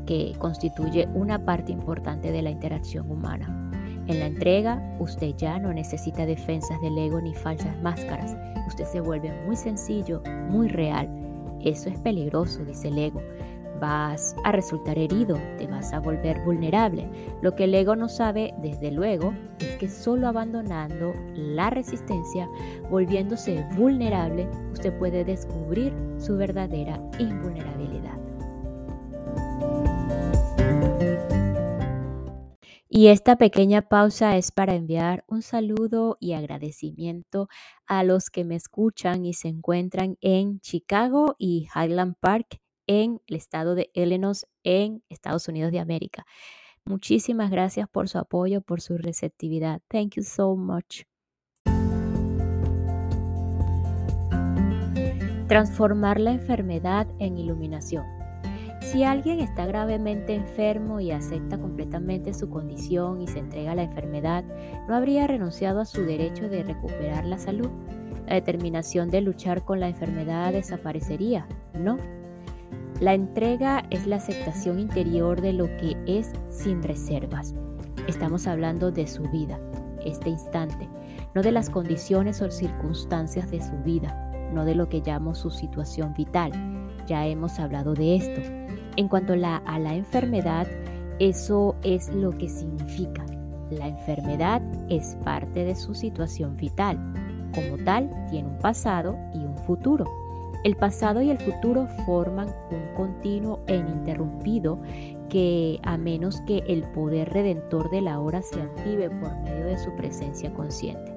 que 0.06 0.34
constituye 0.38 1.08
una 1.14 1.44
parte 1.46 1.72
importante 1.72 2.32
de 2.32 2.42
la 2.42 2.50
interacción 2.50 3.10
humana. 3.10 3.72
En 4.08 4.20
la 4.20 4.28
entrega, 4.28 4.82
usted 5.00 5.36
ya 5.36 5.60
no 5.60 5.74
necesita 5.74 6.26
defensas 6.26 6.80
del 6.82 6.98
ego 6.98 7.20
ni 7.20 7.34
falsas 7.34 7.78
máscaras. 7.82 8.38
Usted 8.68 8.86
se 8.86 9.02
vuelve 9.02 9.34
muy 9.46 9.58
sencillo, 9.58 10.22
muy 10.50 10.70
real. 10.70 11.10
Eso 11.62 11.90
es 11.90 12.00
peligroso, 12.00 12.64
dice 12.64 12.88
el 12.88 12.98
ego. 13.00 13.22
Vas 13.80 14.36
a 14.44 14.52
resultar 14.52 14.98
herido, 14.98 15.38
te 15.58 15.68
vas 15.68 15.94
a 15.94 16.00
volver 16.00 16.44
vulnerable. 16.44 17.08
Lo 17.42 17.56
que 17.56 17.66
el 17.66 17.76
ego 17.76 17.96
no 17.96 18.10
sabe, 18.10 18.54
desde 18.62 18.92
luego, 18.92 19.34
es 19.60 19.76
que 19.78 19.90
solo 19.90 20.28
abandonando 20.28 21.14
la 21.36 21.70
resistencia, 21.70 22.50
volviéndose 22.90 23.66
vulnerable, 23.76 24.48
usted 24.72 24.98
puede 24.98 25.24
descubrir 25.24 25.94
su 26.18 26.38
verdadera 26.38 27.00
invulnerabilidad. 27.20 28.18
Y 32.90 33.10
esta 33.10 33.36
pequeña 33.36 33.84
pausa 33.84 34.38
es 34.38 34.52
para 34.52 34.74
enviar 34.74 35.24
un 35.28 35.44
saludo 35.44 36.18
y 36.20 36.34
agradecimiento 36.34 37.48
a 37.86 38.04
los 38.04 38.32
que 38.32 38.44
me 38.44 38.56
escuchan 38.56 39.24
y 39.24 39.34
se 39.34 39.50
encuentran 39.50 40.18
en 40.20 40.62
Chicago 40.62 41.36
y 41.38 41.68
Highland 41.76 42.16
Park 42.20 42.60
en 42.88 43.22
el 43.28 43.36
estado 43.36 43.76
de 43.76 43.92
Illinois 43.94 44.48
en 44.64 45.04
Estados 45.10 45.48
Unidos 45.48 45.72
de 45.72 45.80
América. 45.80 46.26
Muchísimas 46.86 47.52
gracias 47.52 47.90
por 47.90 48.08
su 48.08 48.18
apoyo, 48.18 48.62
por 48.62 48.82
su 48.82 48.98
receptividad. 48.98 49.82
Thank 49.90 50.16
you 50.16 50.24
so 50.24 50.56
much. 50.56 51.04
Transformar 55.48 56.20
la 56.20 56.32
enfermedad 56.32 57.08
en 57.20 57.38
iluminación. 57.38 58.06
Si 58.82 59.04
alguien 59.04 59.42
está 59.42 59.66
gravemente 59.66 60.34
enfermo 60.34 61.02
y 61.02 61.12
acepta 61.12 61.60
completamente 61.60 62.34
su 62.34 62.50
condición 62.50 63.22
y 63.22 63.28
se 63.28 63.40
entrega 63.40 63.74
a 63.74 63.76
la 63.76 63.84
enfermedad, 63.84 64.46
no 64.88 64.96
habría 64.96 65.28
renunciado 65.28 65.82
a 65.82 65.86
su 65.86 66.06
derecho 66.06 66.48
de 66.48 66.64
recuperar 66.64 67.26
la 67.26 67.38
salud. 67.38 67.70
La 68.28 68.36
determinación 68.36 69.10
de 69.10 69.22
luchar 69.22 69.66
con 69.66 69.82
la 69.82 69.90
enfermedad 69.90 70.54
desaparecería. 70.54 71.48
No. 71.74 71.98
La 73.00 73.14
entrega 73.14 73.84
es 73.92 74.08
la 74.08 74.16
aceptación 74.16 74.80
interior 74.80 75.40
de 75.40 75.54
lo 75.54 75.68
que 75.78 75.96
es 76.08 76.32
sin 76.50 76.82
reservas. 76.82 77.54
Estamos 78.08 78.48
hablando 78.48 78.90
de 78.90 79.06
su 79.06 79.22
vida, 79.30 79.60
este 80.04 80.32
instante, 80.32 80.90
no 81.36 81.44
de 81.44 81.52
las 81.52 81.70
condiciones 81.70 82.42
o 82.42 82.50
circunstancias 82.50 83.52
de 83.52 83.62
su 83.62 83.76
vida, 83.84 84.50
no 84.52 84.66
de 84.66 84.74
lo 84.74 84.90
que 84.90 85.04
llamo 85.06 85.36
su 85.36 85.52
situación 85.52 86.16
vital. 86.16 86.52
Ya 87.06 87.28
hemos 87.28 87.60
hablado 87.60 87.94
de 87.94 88.16
esto. 88.16 88.42
En 88.96 89.08
cuanto 89.08 89.34
a 89.34 89.38
la, 89.38 89.94
enfermedad, 89.94 90.66
eso 91.20 91.76
es 91.84 92.10
lo 92.10 92.32
que 92.32 92.50
significa. 92.50 93.24
La 93.70 93.90
enfermedad 93.90 94.60
es 94.90 95.16
parte 95.24 95.66
de 95.66 95.76
su 95.76 95.94
situación 95.94 96.58
vital. 96.58 96.98
Como 97.54 97.78
tal, 97.84 98.10
tiene 98.32 98.50
un 98.50 98.58
pasado 98.58 99.16
y 99.36 99.38
un 99.38 99.56
futuro. 99.56 100.27
El 100.64 100.76
pasado 100.76 101.22
y 101.22 101.30
el 101.30 101.38
futuro 101.38 101.88
forman 102.06 102.50
un 102.72 102.96
continuo 102.96 103.60
e 103.68 103.76
ininterrumpido 103.76 104.80
que 105.30 105.80
a 105.84 105.98
menos 105.98 106.42
que 106.42 106.64
el 106.68 106.84
poder 106.92 107.30
redentor 107.30 107.90
de 107.90 108.02
la 108.02 108.20
hora 108.20 108.42
se 108.42 108.62
active 108.62 109.10
por 109.10 109.36
medio 109.44 109.66
de 109.66 109.78
su 109.78 109.96
presencia 109.96 110.54
consciente. 110.54 111.16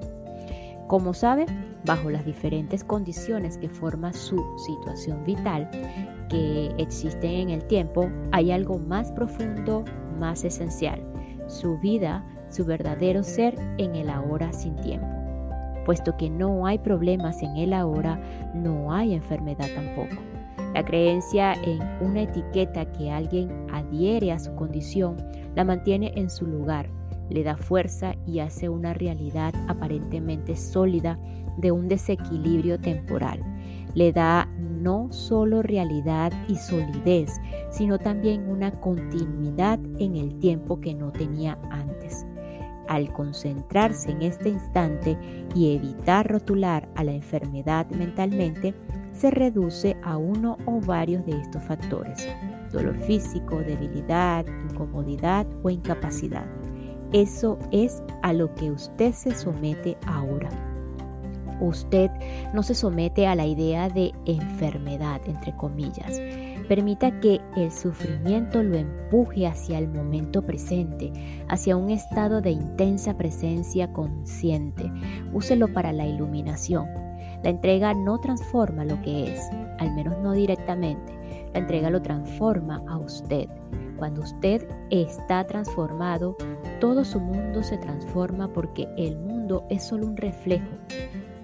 Como 0.87 1.13
sabe, 1.13 1.45
bajo 1.85 2.09
las 2.09 2.25
diferentes 2.25 2.83
condiciones 2.83 3.57
que 3.57 3.69
forma 3.69 4.13
su 4.13 4.43
situación 4.57 5.23
vital, 5.23 5.69
que 6.29 6.73
existen 6.77 7.31
en 7.31 7.49
el 7.49 7.63
tiempo, 7.65 8.09
hay 8.31 8.51
algo 8.51 8.77
más 8.77 9.11
profundo, 9.11 9.85
más 10.19 10.43
esencial, 10.43 11.01
su 11.47 11.77
vida, 11.79 12.25
su 12.49 12.65
verdadero 12.65 13.23
ser 13.23 13.55
en 13.77 13.95
el 13.95 14.09
ahora 14.09 14.51
sin 14.51 14.75
tiempo. 14.77 15.20
Puesto 15.85 16.15
que 16.17 16.29
no 16.29 16.65
hay 16.65 16.79
problemas 16.79 17.41
en 17.41 17.57
el 17.57 17.73
ahora, 17.73 18.19
no 18.53 18.93
hay 18.93 19.13
enfermedad 19.13 19.67
tampoco. 19.75 20.21
La 20.73 20.85
creencia 20.85 21.53
en 21.53 21.81
una 21.99 22.21
etiqueta 22.21 22.85
que 22.91 23.11
alguien 23.11 23.49
adhiere 23.71 24.31
a 24.31 24.39
su 24.39 24.55
condición 24.55 25.17
la 25.55 25.65
mantiene 25.65 26.13
en 26.15 26.29
su 26.29 26.45
lugar, 26.45 26.89
le 27.29 27.43
da 27.43 27.57
fuerza 27.57 28.15
y 28.25 28.39
hace 28.39 28.69
una 28.69 28.93
realidad 28.93 29.53
aparentemente 29.67 30.55
sólida 30.55 31.19
de 31.57 31.71
un 31.71 31.87
desequilibrio 31.87 32.79
temporal. 32.79 33.41
Le 33.93 34.13
da 34.13 34.47
no 34.59 35.11
solo 35.11 35.61
realidad 35.61 36.31
y 36.47 36.55
solidez, 36.55 37.39
sino 37.69 37.99
también 37.99 38.49
una 38.49 38.71
continuidad 38.71 39.79
en 39.99 40.15
el 40.15 40.39
tiempo 40.39 40.79
que 40.79 40.93
no 40.93 41.11
tenía 41.11 41.57
antes. 41.69 41.90
Al 42.87 43.11
concentrarse 43.13 44.11
en 44.11 44.21
este 44.21 44.49
instante 44.49 45.17
y 45.55 45.75
evitar 45.75 46.29
rotular 46.29 46.89
a 46.95 47.03
la 47.03 47.13
enfermedad 47.13 47.87
mentalmente, 47.91 48.73
se 49.11 49.31
reduce 49.31 49.97
a 50.03 50.17
uno 50.17 50.57
o 50.65 50.79
varios 50.81 51.25
de 51.25 51.39
estos 51.39 51.63
factores, 51.63 52.27
dolor 52.71 52.97
físico, 52.99 53.57
debilidad, 53.59 54.45
incomodidad 54.69 55.47
o 55.63 55.69
incapacidad. 55.69 56.45
Eso 57.11 57.59
es 57.71 58.01
a 58.23 58.33
lo 58.33 58.53
que 58.55 58.71
usted 58.71 59.13
se 59.13 59.35
somete 59.35 59.97
ahora 60.07 60.49
usted 61.61 62.09
no 62.53 62.63
se 62.63 62.75
somete 62.75 63.27
a 63.27 63.35
la 63.35 63.45
idea 63.45 63.89
de 63.89 64.13
enfermedad, 64.25 65.21
entre 65.25 65.55
comillas. 65.55 66.19
Permita 66.67 67.19
que 67.19 67.41
el 67.55 67.71
sufrimiento 67.71 68.63
lo 68.63 68.77
empuje 68.77 69.47
hacia 69.47 69.77
el 69.77 69.87
momento 69.87 70.41
presente, 70.41 71.11
hacia 71.49 71.75
un 71.75 71.89
estado 71.89 72.41
de 72.41 72.51
intensa 72.51 73.17
presencia 73.17 73.91
consciente. 73.91 74.91
Úselo 75.33 75.71
para 75.73 75.91
la 75.91 76.05
iluminación. 76.05 76.87
La 77.43 77.49
entrega 77.49 77.93
no 77.93 78.19
transforma 78.19 78.85
lo 78.85 79.01
que 79.01 79.33
es, 79.33 79.41
al 79.79 79.93
menos 79.95 80.17
no 80.19 80.33
directamente. 80.33 81.13
La 81.53 81.59
entrega 81.59 81.89
lo 81.89 82.01
transforma 82.01 82.83
a 82.87 82.97
usted. 82.97 83.49
Cuando 83.97 84.21
usted 84.21 84.67
está 84.89 85.45
transformado, 85.45 86.35
todo 86.79 87.03
su 87.03 87.19
mundo 87.19 87.61
se 87.61 87.77
transforma 87.77 88.47
porque 88.47 88.87
el 88.97 89.17
mundo 89.19 89.63
es 89.69 89.83
solo 89.83 90.07
un 90.07 90.17
reflejo 90.17 90.65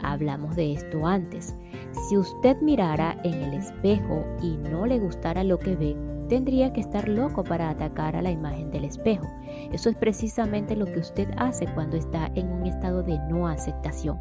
Hablamos 0.07 0.55
de 0.55 0.71
esto 0.71 1.05
antes. 1.05 1.53
Si 2.07 2.17
usted 2.17 2.55
mirara 2.61 3.19
en 3.25 3.33
el 3.33 3.53
espejo 3.55 4.23
y 4.41 4.55
no 4.55 4.85
le 4.85 4.99
gustara 4.99 5.43
lo 5.43 5.59
que 5.59 5.75
ve, 5.75 5.97
tendría 6.29 6.71
que 6.71 6.79
estar 6.79 7.09
loco 7.09 7.43
para 7.43 7.69
atacar 7.69 8.15
a 8.15 8.21
la 8.21 8.31
imagen 8.31 8.71
del 8.71 8.85
espejo. 8.85 9.27
Eso 9.73 9.89
es 9.89 9.97
precisamente 9.97 10.77
lo 10.77 10.85
que 10.85 10.99
usted 10.99 11.27
hace 11.35 11.65
cuando 11.73 11.97
está 11.97 12.31
en 12.35 12.47
un 12.49 12.65
estado 12.65 13.03
de 13.03 13.19
no 13.29 13.49
aceptación. 13.49 14.17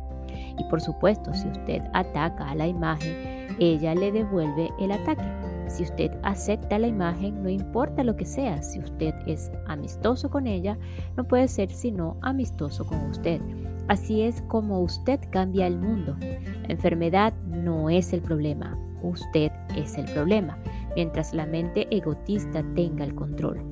Y 0.59 0.65
por 0.65 0.81
supuesto, 0.81 1.33
si 1.33 1.47
usted 1.47 1.83
ataca 1.93 2.51
a 2.51 2.57
la 2.57 2.67
imagen, 2.67 3.47
ella 3.61 3.95
le 3.95 4.11
devuelve 4.11 4.71
el 4.81 4.91
ataque. 4.91 5.25
Si 5.69 5.85
usted 5.85 6.11
acepta 6.25 6.81
la 6.81 6.89
imagen, 6.89 7.45
no 7.45 7.49
importa 7.49 8.03
lo 8.03 8.17
que 8.17 8.25
sea, 8.25 8.61
si 8.61 8.81
usted 8.81 9.15
es 9.27 9.53
amistoso 9.69 10.31
con 10.31 10.49
ella, 10.49 10.77
no 11.17 11.29
puede 11.29 11.47
ser 11.47 11.71
sino 11.71 12.17
amistoso 12.23 12.85
con 12.85 12.99
usted. 13.09 13.41
Así 13.89 14.23
es 14.23 14.43
como 14.43 14.81
usted 14.81 15.21
cambia 15.31 15.67
el 15.67 15.79
mundo. 15.79 16.17
La 16.21 16.69
enfermedad 16.69 17.33
no 17.47 17.89
es 17.89 18.13
el 18.13 18.21
problema, 18.21 18.77
usted 19.03 19.53
es 19.77 19.97
el 19.97 20.07
problema, 20.07 20.59
mientras 20.97 21.33
la 21.33 21.47
mente 21.47 21.87
egotista 21.97 22.65
tenga 22.75 23.05
el 23.05 23.15
control. 23.15 23.63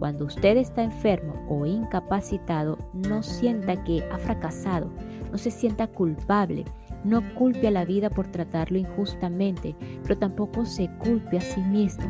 Cuando 0.00 0.24
usted 0.24 0.56
está 0.56 0.82
enfermo 0.82 1.34
o 1.48 1.66
incapacitado, 1.66 2.78
no 2.94 3.22
sienta 3.22 3.84
que 3.84 4.02
ha 4.10 4.18
fracasado, 4.18 4.90
no 5.30 5.38
se 5.38 5.50
sienta 5.50 5.86
culpable, 5.86 6.64
no 7.04 7.22
culpe 7.34 7.68
a 7.68 7.70
la 7.70 7.84
vida 7.84 8.10
por 8.10 8.26
tratarlo 8.26 8.78
injustamente, 8.78 9.76
pero 10.02 10.18
tampoco 10.18 10.64
se 10.64 10.88
culpe 10.98 11.38
a 11.38 11.42
sí 11.42 11.60
mismo. 11.60 12.04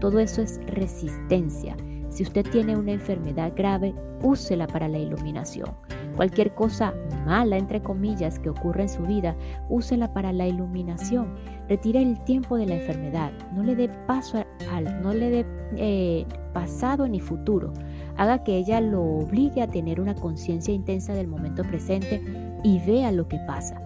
Todo 0.00 0.18
eso 0.18 0.42
es 0.42 0.60
resistencia. 0.66 1.76
Si 2.08 2.22
usted 2.22 2.44
tiene 2.50 2.76
una 2.76 2.92
enfermedad 2.92 3.52
grave, 3.54 3.94
úsela 4.22 4.66
para 4.66 4.88
la 4.88 4.98
iluminación. 4.98 5.70
Cualquier 6.18 6.52
cosa 6.52 6.94
mala, 7.24 7.58
entre 7.58 7.80
comillas, 7.80 8.40
que 8.40 8.50
ocurra 8.50 8.82
en 8.82 8.88
su 8.88 9.04
vida, 9.04 9.36
úsela 9.68 10.12
para 10.12 10.32
la 10.32 10.48
iluminación. 10.48 11.36
Retire 11.68 12.02
el 12.02 12.18
tiempo 12.24 12.56
de 12.56 12.66
la 12.66 12.74
enfermedad. 12.74 13.30
No 13.54 13.62
le 13.62 13.76
dé 13.76 13.88
paso 14.08 14.44
al, 14.72 15.00
no 15.00 15.14
le 15.14 15.30
dé 15.30 15.46
eh, 15.76 16.26
pasado 16.52 17.06
ni 17.06 17.20
futuro. 17.20 17.72
Haga 18.16 18.42
que 18.42 18.56
ella 18.56 18.80
lo 18.80 19.00
obligue 19.00 19.62
a 19.62 19.70
tener 19.70 20.00
una 20.00 20.16
conciencia 20.16 20.74
intensa 20.74 21.14
del 21.14 21.28
momento 21.28 21.62
presente 21.62 22.20
y 22.64 22.80
vea 22.80 23.12
lo 23.12 23.28
que 23.28 23.38
pasa. 23.46 23.80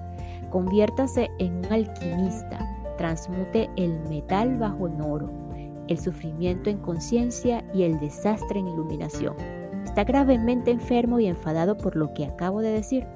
Conviértase 0.48 1.30
en 1.38 1.58
un 1.58 1.66
alquimista, 1.66 2.66
transmute 2.96 3.68
el 3.76 4.00
metal 4.08 4.56
bajo 4.56 4.88
en 4.88 5.02
oro, 5.02 5.30
el 5.86 5.98
sufrimiento 5.98 6.70
en 6.70 6.78
conciencia 6.78 7.62
y 7.74 7.82
el 7.82 8.00
desastre 8.00 8.58
en 8.58 8.68
iluminación. 8.68 9.61
¿Está 9.92 10.04
gravemente 10.04 10.70
enfermo 10.70 11.20
y 11.20 11.26
enfadado 11.26 11.76
por 11.76 11.96
lo 11.96 12.14
que 12.14 12.24
acabo 12.24 12.62
de 12.62 12.70
decir? 12.70 13.06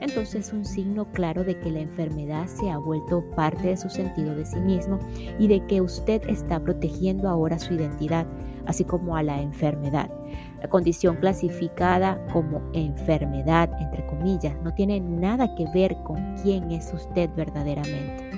entonces 0.00 0.46
es 0.48 0.52
un 0.52 0.66
signo 0.66 1.06
claro 1.12 1.44
de 1.44 1.58
que 1.58 1.70
la 1.70 1.80
enfermedad 1.80 2.46
se 2.46 2.70
ha 2.70 2.76
vuelto 2.76 3.24
parte 3.34 3.68
de 3.68 3.76
su 3.78 3.88
sentido 3.88 4.34
de 4.34 4.44
sí 4.44 4.60
mismo 4.60 4.98
y 5.38 5.48
de 5.48 5.64
que 5.66 5.80
usted 5.80 6.20
está 6.28 6.60
protegiendo 6.60 7.30
ahora 7.30 7.58
su 7.58 7.72
identidad, 7.72 8.26
así 8.66 8.84
como 8.84 9.16
a 9.16 9.22
la 9.22 9.40
enfermedad. 9.40 10.10
La 10.60 10.68
condición 10.68 11.16
clasificada 11.16 12.22
como 12.34 12.60
enfermedad, 12.74 13.70
entre 13.80 14.06
comillas, 14.06 14.54
no 14.62 14.74
tiene 14.74 15.00
nada 15.00 15.54
que 15.54 15.64
ver 15.72 15.96
con 16.04 16.36
quién 16.42 16.70
es 16.70 16.92
usted 16.92 17.30
verdaderamente. 17.34 18.30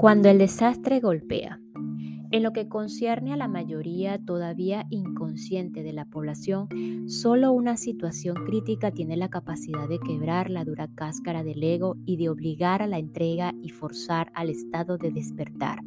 Cuando 0.00 0.30
el 0.30 0.38
desastre 0.38 0.98
golpea, 0.98 1.60
en 2.30 2.42
lo 2.42 2.54
que 2.54 2.68
concierne 2.68 3.34
a 3.34 3.36
la 3.36 3.48
mayoría 3.48 4.18
todavía 4.18 4.86
inconsciente 4.88 5.82
de 5.82 5.92
la 5.92 6.06
población, 6.06 6.68
solo 7.06 7.52
una 7.52 7.76
situación 7.76 8.46
crítica 8.46 8.92
tiene 8.92 9.18
la 9.18 9.28
capacidad 9.28 9.90
de 9.90 9.98
quebrar 9.98 10.48
la 10.48 10.64
dura 10.64 10.88
cáscara 10.94 11.44
del 11.44 11.62
ego 11.62 11.98
y 12.06 12.16
de 12.16 12.30
obligar 12.30 12.80
a 12.80 12.86
la 12.86 12.96
entrega 12.96 13.52
y 13.60 13.68
forzar 13.68 14.32
al 14.34 14.48
estado 14.48 14.96
de 14.96 15.10
despertar. 15.10 15.80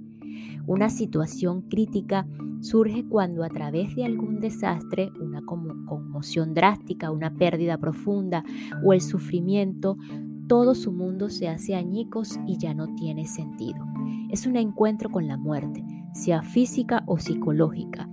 Una 0.68 0.92
situación 0.92 1.64
crítica 1.64 2.28
surge 2.62 3.04
cuando 3.10 3.44
a 3.44 3.50
través 3.50 3.96
de 3.96 4.06
algún 4.06 4.40
desastre, 4.40 5.12
una 5.20 5.42
conmoción 5.42 6.54
drástica, 6.54 7.10
una 7.10 7.34
pérdida 7.34 7.80
profunda 7.80 8.44
o 8.86 8.94
el 8.94 9.02
sufrimiento, 9.02 9.98
todo 10.48 10.76
su 10.76 10.92
mundo 10.92 11.30
se 11.30 11.48
hace 11.48 11.76
añicos 11.76 12.40
y 12.46 12.58
ya 12.58 12.74
no 12.74 12.94
tiene 12.96 13.26
sentido. 13.26 13.86
Es 14.30 14.46
un 14.46 14.56
encuentro 14.56 15.10
con 15.10 15.28
la 15.28 15.38
muerte 15.38 15.84
sea 16.14 16.44
física 16.44 17.04
o 17.08 17.18
psicológica. 17.18 18.08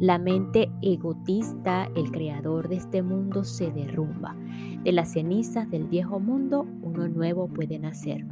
La 0.00 0.18
mente 0.18 0.70
egotista, 0.80 1.88
el 1.94 2.10
creador 2.10 2.68
de 2.68 2.76
este 2.76 3.02
mundo, 3.02 3.44
se 3.44 3.70
derrumba. 3.70 4.36
De 4.82 4.92
las 4.92 5.12
cenizas 5.12 5.70
del 5.70 5.86
viejo 5.86 6.18
mundo, 6.18 6.66
uno 6.82 7.08
nuevo 7.08 7.48
puede 7.48 7.78
nacer. 7.78 8.24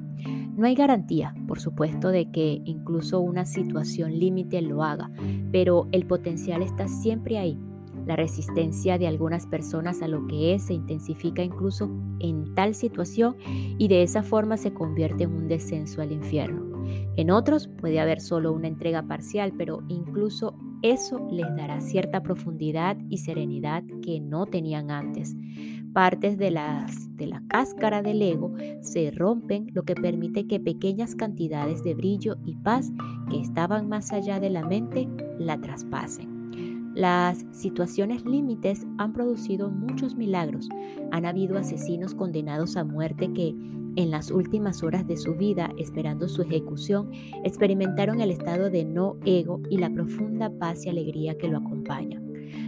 No 0.57 0.66
hay 0.66 0.75
garantía, 0.75 1.35
por 1.47 1.61
supuesto, 1.61 2.09
de 2.09 2.30
que 2.30 2.61
incluso 2.64 3.21
una 3.21 3.47
situación 3.47 4.19
límite 4.19 4.61
lo 4.62 4.83
haga, 4.83 5.11
pero 5.52 5.88
el 5.92 6.07
potencial 6.07 6.62
está 6.62 6.88
siempre 6.88 7.38
ahí. 7.38 7.59
La 8.07 8.16
resistencia 8.16 8.99
de 8.99 9.07
algunas 9.07 9.47
personas 9.47 10.02
a 10.02 10.09
lo 10.09 10.26
que 10.26 10.54
es 10.54 10.64
se 10.64 10.75
intensifica 10.75 11.42
incluso 11.42 11.90
en 12.19 12.54
tal 12.54 12.75
situación 12.75 13.37
y 13.47 13.88
de 13.88 14.02
esa 14.02 14.23
forma 14.23 14.57
se 14.57 14.73
convierte 14.73 15.25
en 15.25 15.33
un 15.33 15.49
descenso 15.49 16.02
al 16.02 16.12
infierno. 16.12 16.71
En 17.16 17.30
otros 17.30 17.69
puede 17.69 18.00
haber 18.00 18.21
solo 18.21 18.52
una 18.52 18.69
entrega 18.69 19.02
parcial, 19.02 19.52
pero 19.57 19.83
incluso 19.88 20.54
eso 20.83 21.28
les 21.30 21.47
dará 21.57 21.80
cierta 21.80 22.23
profundidad 22.23 22.97
y 23.09 23.19
serenidad 23.19 23.85
que 24.02 24.21
no 24.21 24.47
tenían 24.47 24.90
antes. 24.90 25.37
Partes 25.92 26.38
de, 26.38 26.50
las, 26.50 27.16
de 27.16 27.26
la 27.26 27.42
cáscara 27.49 28.00
del 28.00 28.23
ego 28.23 28.54
se 28.80 29.11
rompen, 29.11 29.66
lo 29.75 29.83
que 29.83 29.95
permite 29.95 30.47
que 30.47 30.61
pequeñas 30.61 31.14
cantidades 31.16 31.83
de 31.83 31.95
brillo 31.95 32.37
y 32.45 32.57
paz 32.57 32.92
que 33.28 33.40
estaban 33.40 33.88
más 33.88 34.12
allá 34.12 34.40
de 34.40 34.50
la 34.50 34.64
mente 34.64 35.09
la 35.38 35.61
traspasen. 35.61 36.79
Las 36.94 37.47
situaciones 37.52 38.25
límites 38.25 38.87
han 38.99 39.12
producido 39.12 39.70
muchos 39.70 40.16
milagros. 40.16 40.68
Han 41.12 41.25
habido 41.25 41.56
asesinos 41.56 42.14
condenados 42.14 42.76
a 42.76 42.84
muerte 42.84 43.32
que 43.32 43.54
en 43.97 44.10
las 44.10 44.30
últimas 44.30 44.82
horas 44.82 45.06
de 45.06 45.17
su 45.17 45.34
vida, 45.34 45.73
esperando 45.78 46.28
su 46.28 46.43
ejecución, 46.43 47.10
experimentaron 47.45 48.21
el 48.21 48.30
estado 48.30 48.71
de 48.71 48.84
no 48.84 49.17
ego 49.25 49.60
y 49.69 49.78
la 49.78 49.91
profunda 49.91 50.50
paz 50.50 50.86
y 50.86 50.88
alegría 50.88 51.36
que 51.36 51.49
lo 51.49 51.58
acompaña. 51.58 52.20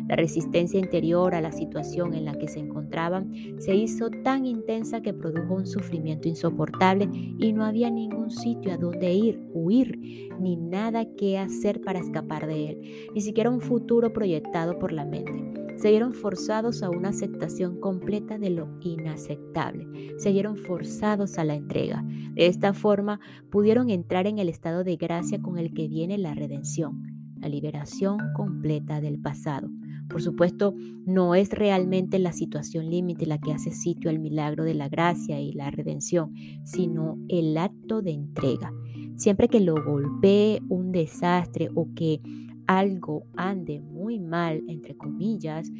La 0.09 0.17
resistencia 0.17 0.79
interior 0.79 1.35
a 1.35 1.41
la 1.41 1.53
situación 1.53 2.15
en 2.15 2.25
la 2.25 2.35
que 2.35 2.49
se 2.49 2.61
encontraban 2.61 3.33
se 3.59 3.75
hizo 3.75 4.11
tan 4.11 4.47
intensa 4.47 5.03
que 5.03 5.15
produjo 5.15 5.55
un 5.55 5.67
sufrimiento 5.67 6.29
insoportable 6.29 7.09
y 7.39 7.53
no 7.53 7.65
había 7.65 7.91
ningún 7.91 8.31
sitio 8.31 8.73
a 8.73 8.77
donde 8.77 9.13
ir, 9.13 9.41
huir, 9.53 9.99
ni 10.41 10.57
nada 10.57 11.05
que 11.15 11.39
hacer 11.39 11.81
para 11.81 12.01
escapar 12.01 12.47
de 12.47 12.71
él, 12.71 12.81
ni 13.15 13.21
siquiera 13.21 13.51
un 13.51 13.61
futuro 13.61 14.13
proyectado 14.13 14.79
por 14.79 14.93
la 14.93 15.05
mente. 15.05 15.63
Se 15.77 15.91
vieron 15.91 16.13
forzados 16.13 16.83
a 16.83 16.91
una 16.91 17.09
aceptación 17.09 17.81
completa 17.81 18.39
de 18.39 18.51
lo 18.51 18.69
inaceptable. 18.83 20.15
Se 20.17 20.31
vieron 20.31 20.57
forzados 20.57 21.39
a 21.39 21.45
la 21.45 21.55
entrega. 21.55 22.05
De 22.35 22.47
esta 22.47 22.73
forma 22.73 23.19
pudieron 23.51 23.91
entrar 23.91 24.27
en 24.27 24.39
el 24.39 24.49
estado 24.49 24.85
de 24.85 24.97
gracia 24.97 25.41
con 25.43 25.59
el 25.59 25.75
que 25.75 25.89
viene 25.89 26.19
la 26.19 26.35
redención, 26.35 27.12
la 27.43 27.49
liberación 27.49 28.19
completa 28.35 29.01
del 29.01 29.19
pasado. 29.19 29.69
Por 30.09 30.23
supuesto, 30.23 30.75
no 31.05 31.35
es 31.35 31.51
realmente 31.51 32.19
la 32.19 32.33
situación 32.33 32.89
límite 32.89 33.27
la 33.27 33.39
que 33.39 33.53
hace 33.53 33.73
sitio 33.73 34.11
al 34.11 34.21
milagro 34.21 34.65
de 34.65 34.75
la 34.75 34.89
gracia 34.89 35.41
y 35.41 35.53
la 35.53 35.71
redención, 35.71 36.33
sino 36.65 37.19
el 37.29 37.57
acto 37.59 38.01
de 38.01 38.13
entrega. 38.13 38.73
Siempre 39.17 39.49
que 39.49 39.61
lo 39.61 39.75
golpee 39.85 40.61
un 40.69 40.93
desastre 40.93 41.69
o 41.75 41.89
que 41.95 42.21
algo 42.67 43.25
ande 43.37 43.81
muy 43.81 44.21
mal, 44.21 44.63
entre 44.69 44.97
comillas, 44.97 45.71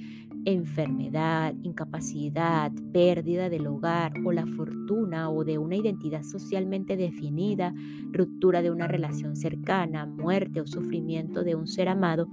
enfermedad, 0.45 1.55
incapacidad, 1.63 2.73
pérdida 2.93 3.49
del 3.49 3.67
hogar 3.67 4.13
o 4.25 4.33
la 4.33 4.47
fortuna 4.47 5.31
o 5.31 5.45
de 5.45 5.59
una 5.59 5.77
identidad 5.77 6.23
socialmente 6.23 6.97
definida, 6.97 7.75
ruptura 8.11 8.63
de 8.63 8.71
una 8.71 8.87
relación 8.87 9.37
cercana, 9.37 10.07
muerte 10.07 10.61
o 10.61 10.67
sufrimiento 10.67 11.45
de 11.45 11.55
un 11.55 11.67
ser 11.67 11.89
amado 11.89 12.29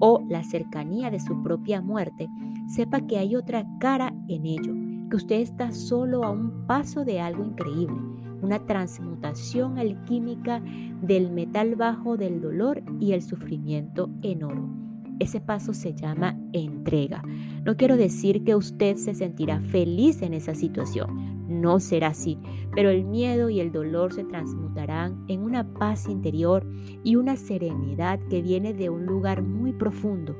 o 0.00 0.24
la 0.28 0.44
cercanía 0.44 1.10
de 1.10 1.20
su 1.20 1.42
propia 1.42 1.80
muerte, 1.80 2.28
sepa 2.68 3.06
que 3.06 3.18
hay 3.18 3.36
otra 3.36 3.66
cara 3.80 4.14
en 4.28 4.46
ello, 4.46 4.74
que 5.10 5.16
usted 5.16 5.40
está 5.40 5.72
solo 5.72 6.24
a 6.24 6.30
un 6.30 6.66
paso 6.66 7.04
de 7.04 7.20
algo 7.20 7.44
increíble 7.44 8.14
una 8.44 8.58
transmutación 8.66 9.78
alquímica 9.78 10.62
del 11.00 11.30
metal 11.30 11.76
bajo 11.76 12.16
del 12.16 12.40
dolor 12.40 12.82
y 13.00 13.12
el 13.12 13.22
sufrimiento 13.22 14.10
en 14.22 14.44
oro. 14.44 14.83
Ese 15.20 15.40
paso 15.40 15.74
se 15.74 15.94
llama 15.94 16.38
entrega. 16.52 17.22
No 17.64 17.76
quiero 17.76 17.96
decir 17.96 18.44
que 18.44 18.54
usted 18.54 18.96
se 18.96 19.14
sentirá 19.14 19.60
feliz 19.60 20.22
en 20.22 20.34
esa 20.34 20.54
situación, 20.54 21.44
no 21.48 21.80
será 21.80 22.08
así, 22.08 22.38
pero 22.74 22.90
el 22.90 23.04
miedo 23.04 23.48
y 23.50 23.60
el 23.60 23.72
dolor 23.72 24.12
se 24.12 24.24
transmutarán 24.24 25.24
en 25.28 25.42
una 25.42 25.72
paz 25.74 26.08
interior 26.08 26.66
y 27.04 27.16
una 27.16 27.36
serenidad 27.36 28.18
que 28.28 28.42
viene 28.42 28.74
de 28.74 28.90
un 28.90 29.06
lugar 29.06 29.42
muy 29.42 29.72
profundo, 29.72 30.36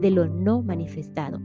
de 0.00 0.10
lo 0.10 0.26
no 0.26 0.62
manifestado 0.62 1.40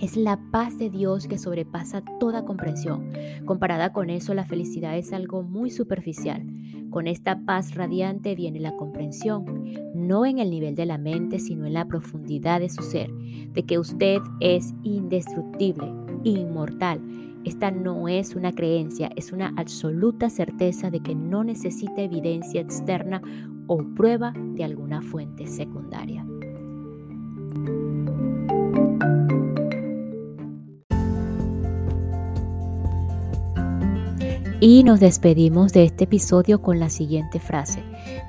es 0.00 0.16
la 0.16 0.38
paz 0.50 0.78
de 0.78 0.90
Dios 0.90 1.26
que 1.26 1.38
sobrepasa 1.38 2.02
toda 2.20 2.44
comprensión. 2.44 3.10
Comparada 3.44 3.92
con 3.92 4.10
eso, 4.10 4.34
la 4.34 4.44
felicidad 4.44 4.96
es 4.96 5.12
algo 5.12 5.42
muy 5.42 5.70
superficial. 5.70 6.44
Con 6.90 7.06
esta 7.06 7.40
paz 7.44 7.74
radiante 7.74 8.34
viene 8.34 8.60
la 8.60 8.76
comprensión, 8.76 9.44
no 10.06 10.26
en 10.26 10.38
el 10.38 10.50
nivel 10.50 10.74
de 10.74 10.86
la 10.86 10.98
mente, 10.98 11.38
sino 11.38 11.66
en 11.66 11.74
la 11.74 11.86
profundidad 11.86 12.60
de 12.60 12.68
su 12.68 12.82
ser, 12.82 13.10
de 13.12 13.62
que 13.64 13.78
usted 13.78 14.18
es 14.40 14.74
indestructible, 14.82 15.92
inmortal. 16.24 17.00
Esta 17.44 17.70
no 17.70 18.08
es 18.08 18.34
una 18.34 18.52
creencia, 18.52 19.10
es 19.16 19.32
una 19.32 19.52
absoluta 19.56 20.30
certeza 20.30 20.90
de 20.90 21.00
que 21.00 21.14
no 21.14 21.44
necesita 21.44 22.02
evidencia 22.02 22.60
externa 22.60 23.22
o 23.66 23.78
prueba 23.94 24.32
de 24.36 24.64
alguna 24.64 25.00
fuente 25.00 25.46
secundaria. 25.46 26.26
Y 34.68 34.82
nos 34.82 34.98
despedimos 34.98 35.72
de 35.72 35.84
este 35.84 36.02
episodio 36.02 36.60
con 36.60 36.80
la 36.80 36.90
siguiente 36.90 37.38
frase. 37.38 37.84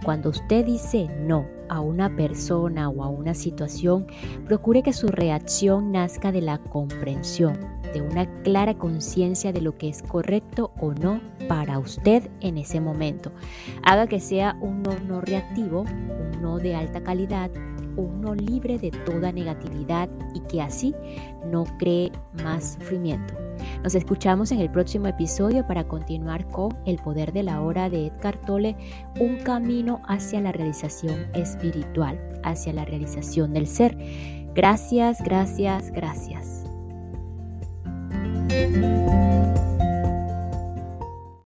Cuando 0.05 0.29
usted 0.29 0.63
dice 0.63 1.09
no 1.21 1.47
a 1.67 1.79
una 1.79 2.15
persona 2.15 2.89
o 2.89 3.03
a 3.03 3.09
una 3.09 3.33
situación, 3.33 4.05
procure 4.45 4.83
que 4.83 4.93
su 4.93 5.07
reacción 5.07 5.91
nazca 5.91 6.31
de 6.31 6.41
la 6.41 6.59
comprensión, 6.59 7.57
de 7.91 8.03
una 8.03 8.27
clara 8.43 8.75
conciencia 8.75 9.51
de 9.51 9.61
lo 9.61 9.79
que 9.79 9.89
es 9.89 10.03
correcto 10.03 10.69
o 10.79 10.93
no 10.93 11.21
para 11.47 11.79
usted 11.79 12.29
en 12.41 12.59
ese 12.59 12.81
momento. 12.81 13.31
Haga 13.81 14.05
que 14.05 14.19
sea 14.19 14.55
un 14.61 14.83
no 14.83 14.91
no 15.07 15.21
reactivo, 15.21 15.85
un 15.85 16.39
no 16.39 16.59
de 16.59 16.75
alta 16.75 17.01
calidad, 17.01 17.49
un 17.95 18.21
no 18.21 18.35
libre 18.35 18.77
de 18.77 18.91
toda 18.91 19.31
negatividad 19.31 20.07
y 20.35 20.41
que 20.41 20.61
así 20.61 20.93
no 21.51 21.63
cree 21.79 22.11
más 22.43 22.73
sufrimiento 22.73 23.46
Nos 23.83 23.95
escuchamos 23.95 24.51
en 24.51 24.59
el 24.59 24.69
próximo 24.69 25.07
episodio 25.07 25.65
para 25.65 25.87
continuar 25.87 26.47
con 26.49 26.77
El 26.85 26.97
poder 26.97 27.33
de 27.33 27.43
la 27.43 27.61
hora 27.61 27.89
de 27.89 28.07
Edgar 28.07 28.37
Tolle, 28.41 28.75
un 29.19 29.37
camino 29.37 30.01
hacia 30.07 30.41
la 30.41 30.51
realización 30.51 31.27
espiritual, 31.33 32.19
hacia 32.43 32.73
la 32.73 32.85
realización 32.85 33.53
del 33.53 33.67
ser. 33.67 33.97
Gracias, 34.53 35.21
gracias, 35.21 35.91
gracias. 35.91 36.63